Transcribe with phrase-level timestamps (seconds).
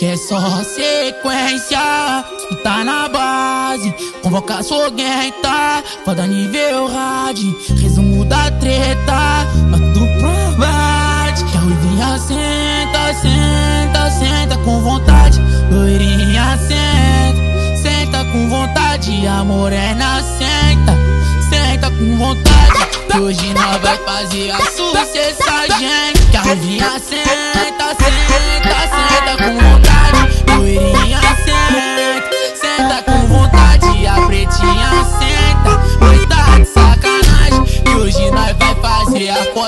[0.00, 1.78] que é só sequência.
[2.64, 7.38] Tá na base, convoca sorguenta, foda nível hard,
[7.82, 9.46] resumo da treta,
[9.92, 11.44] tudo pra bate.
[11.44, 15.38] Que a ruivinha senta, senta, senta com vontade,
[15.70, 20.96] loirinha senta, senta com vontade, a morena senta,
[21.50, 23.00] senta com vontade.
[23.12, 26.30] Que hoje nós vai fazer a sucessa, gente.
[26.30, 28.09] Que a ruivinha senta, senta,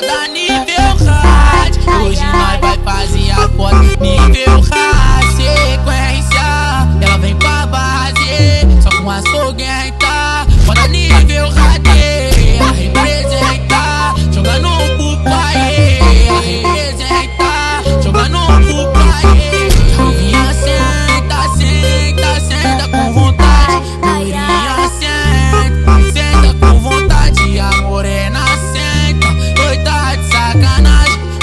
[0.02, 1.76] fazer a foda nível hard.
[2.02, 4.51] Hoje nós vai fazer a foda nível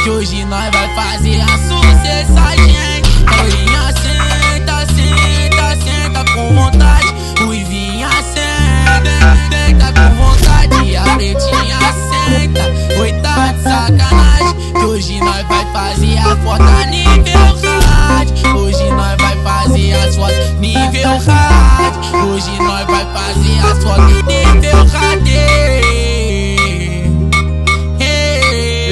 [0.03, 3.09] Que hoje nós vai fazer a sucessa, gente.
[3.37, 7.07] Loirinha senta, senta, senta com vontade.
[7.39, 10.95] Ruivinha senta, senta com vontade.
[10.95, 14.71] A pretinha senta, oi tá de sacanagem.
[14.71, 18.29] Que hoje nós vai fazer a foda nível hard.
[18.55, 21.95] Hoje nós vai fazer as fotos nível hard.
[22.25, 25.68] Hoje nós vai fazer as fotos nível hard.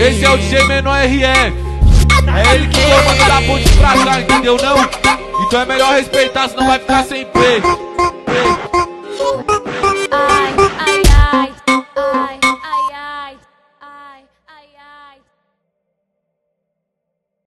[0.07, 1.53] Esse é o DJ Menor RF.
[2.33, 4.89] É ele que comanda da ponte pra cá, entendeu não?
[5.45, 7.61] Então é melhor respeitar, senão vai ficar sem play.